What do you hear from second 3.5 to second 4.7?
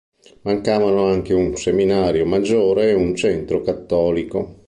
cattolico.